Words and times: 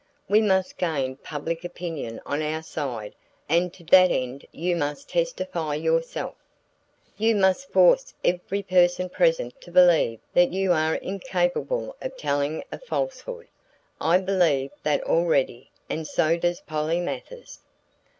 We 0.27 0.41
must 0.41 0.79
gain 0.79 1.17
public 1.17 1.63
opinion 1.63 2.21
on 2.25 2.41
our 2.41 2.63
side 2.63 3.13
and 3.47 3.71
to 3.75 3.83
that 3.83 4.09
end 4.09 4.47
you 4.51 4.75
must 4.75 5.09
testify 5.09 5.75
yourself. 5.75 6.33
You 7.17 7.35
must 7.35 7.71
force 7.71 8.15
every 8.23 8.63
person 8.63 9.09
present 9.09 9.61
to 9.61 9.69
believe 9.69 10.19
that 10.33 10.51
you 10.51 10.73
are 10.73 10.95
incapable 10.95 11.95
of 12.01 12.17
telling 12.17 12.63
a 12.71 12.79
falsehood 12.79 13.47
I 14.01 14.17
believe 14.17 14.71
that 14.81 15.03
already 15.03 15.69
and 15.87 16.07
so 16.07 16.35
does 16.35 16.61
Polly 16.61 16.99
Mathers." 16.99 17.59